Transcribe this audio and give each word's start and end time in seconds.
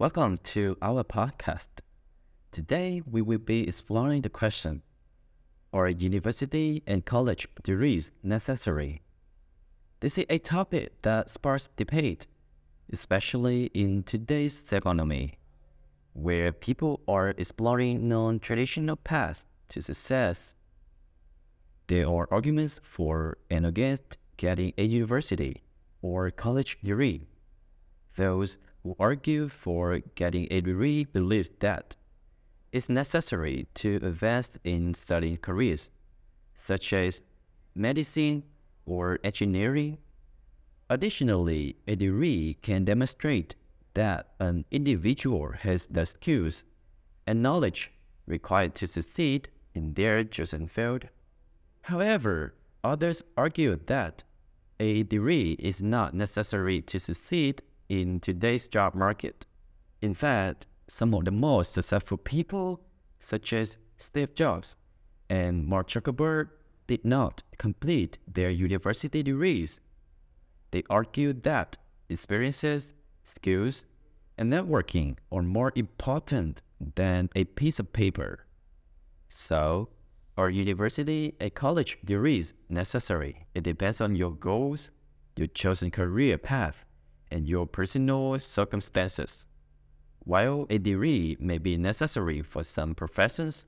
Welcome 0.00 0.38
to 0.54 0.78
our 0.80 1.04
podcast. 1.04 1.68
Today 2.52 3.02
we 3.04 3.20
will 3.20 3.36
be 3.36 3.68
exploring 3.68 4.22
the 4.22 4.30
question 4.30 4.80
Are 5.74 5.90
university 5.90 6.82
and 6.86 7.04
college 7.04 7.46
degrees 7.62 8.10
necessary? 8.22 9.02
This 10.00 10.16
is 10.16 10.24
a 10.30 10.38
topic 10.38 11.02
that 11.02 11.28
sparks 11.28 11.68
debate, 11.76 12.26
especially 12.90 13.66
in 13.74 14.02
today's 14.04 14.72
economy, 14.72 15.34
where 16.14 16.50
people 16.50 17.02
are 17.06 17.34
exploring 17.36 18.08
non 18.08 18.40
traditional 18.40 18.96
paths 18.96 19.44
to 19.68 19.82
success. 19.82 20.54
There 21.88 22.08
are 22.08 22.26
arguments 22.30 22.80
for 22.82 23.36
and 23.50 23.66
against 23.66 24.16
getting 24.38 24.72
a 24.78 24.84
university 24.84 25.62
or 26.00 26.30
college 26.30 26.78
degree. 26.82 27.29
Those 28.16 28.56
who 28.82 28.96
argue 28.98 29.48
for 29.48 30.00
getting 30.14 30.48
a 30.50 30.60
degree 30.60 31.04
believe 31.04 31.50
that 31.60 31.96
it's 32.72 32.88
necessary 32.88 33.66
to 33.74 33.98
invest 34.02 34.58
in 34.64 34.94
studying 34.94 35.36
careers 35.36 35.90
such 36.54 36.92
as 36.92 37.22
medicine 37.74 38.42
or 38.86 39.18
engineering. 39.24 39.98
Additionally, 40.88 41.76
a 41.86 41.96
degree 41.96 42.56
can 42.62 42.84
demonstrate 42.84 43.54
that 43.94 44.28
an 44.38 44.64
individual 44.70 45.52
has 45.52 45.86
the 45.86 46.04
skills 46.04 46.64
and 47.26 47.42
knowledge 47.42 47.90
required 48.26 48.74
to 48.74 48.86
succeed 48.86 49.48
in 49.74 49.94
their 49.94 50.22
chosen 50.24 50.66
field. 50.66 51.08
However, 51.82 52.54
others 52.84 53.22
argue 53.36 53.76
that 53.86 54.24
a 54.78 55.02
degree 55.02 55.52
is 55.58 55.82
not 55.82 56.14
necessary 56.14 56.80
to 56.82 56.98
succeed 56.98 57.62
in 57.90 58.20
today's 58.20 58.68
job 58.68 58.94
market. 58.94 59.44
In 60.00 60.14
fact, 60.14 60.66
some 60.86 61.12
of 61.12 61.24
the 61.24 61.32
most 61.32 61.72
successful 61.72 62.16
people, 62.16 62.80
such 63.18 63.52
as 63.52 63.76
Steve 63.98 64.34
Jobs 64.34 64.76
and 65.28 65.66
Mark 65.66 65.88
Zuckerberg, 65.88 66.48
did 66.86 67.04
not 67.04 67.42
complete 67.58 68.18
their 68.26 68.48
university 68.48 69.22
degrees. 69.22 69.80
They 70.70 70.84
argued 70.88 71.42
that 71.42 71.76
experiences, 72.08 72.94
skills, 73.24 73.84
and 74.38 74.52
networking 74.52 75.16
are 75.30 75.42
more 75.42 75.72
important 75.74 76.62
than 76.94 77.28
a 77.34 77.44
piece 77.44 77.78
of 77.78 77.92
paper. 77.92 78.46
So, 79.28 79.90
are 80.38 80.48
university 80.48 81.34
and 81.40 81.54
college 81.54 81.98
degrees 82.04 82.54
necessary? 82.68 83.46
It 83.54 83.64
depends 83.64 84.00
on 84.00 84.16
your 84.16 84.32
goals, 84.32 84.90
your 85.36 85.48
chosen 85.48 85.90
career 85.90 86.38
path, 86.38 86.84
and 87.30 87.46
your 87.48 87.66
personal 87.66 88.38
circumstances. 88.38 89.46
While 90.24 90.66
a 90.68 90.78
degree 90.78 91.36
may 91.40 91.58
be 91.58 91.76
necessary 91.76 92.42
for 92.42 92.62
some 92.62 92.94
professions, 92.94 93.66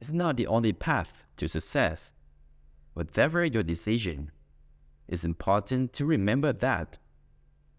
it's 0.00 0.10
not 0.10 0.36
the 0.36 0.46
only 0.46 0.72
path 0.72 1.24
to 1.38 1.48
success. 1.48 2.12
Whatever 2.92 3.44
your 3.44 3.62
decision, 3.62 4.30
it's 5.08 5.24
important 5.24 5.92
to 5.94 6.04
remember 6.04 6.52
that 6.52 6.98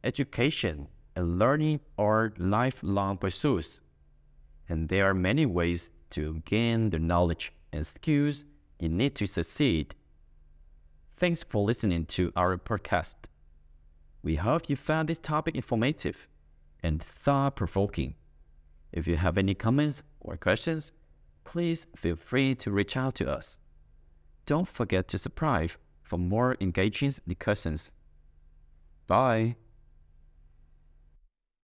education 0.03 0.88
and 1.16 1.39
learning 1.39 1.79
are 1.97 2.33
lifelong 2.38 3.17
pursuits, 3.17 3.81
and 4.67 4.89
there 4.89 5.09
are 5.09 5.13
many 5.13 5.45
ways 5.45 5.91
to 6.11 6.41
gain 6.45 6.89
the 6.89 6.99
knowledge 6.99 7.53
and 7.71 7.85
skills 7.85 8.45
you 8.79 8.89
need 8.89 9.16
to 9.16 9.27
succeed. 9.27 9.95
Thanks 11.17 11.43
for 11.43 11.63
listening 11.63 12.05
to 12.07 12.31
our 12.35 12.57
podcast. 12.57 13.16
We 14.26 14.38
hope 14.38 14.72
you 14.72 14.76
found 14.76 15.08
this 15.08 15.20
topic 15.20 15.54
informative 15.54 16.28
and 16.81 17.00
thought 17.00 17.56
provoking. 17.56 18.16
If 18.92 19.06
you 19.06 19.18
have 19.18 19.38
any 19.38 19.54
comments 19.54 20.02
or 20.20 20.36
questions, 20.36 20.92
please 21.44 21.86
feel 21.95 22.16
free 22.16 22.56
to 22.56 22.72
reach 22.72 22.98
out 22.98 23.14
to 23.16 23.31
us. 23.31 23.59
Don't 24.47 24.68
forget 24.68 25.08
to 25.09 25.19
subscribe 25.19 25.74
for 26.02 26.18
more 26.18 26.58
engaging 26.59 27.14
discussions. 27.28 27.91
Bye. 29.06 29.58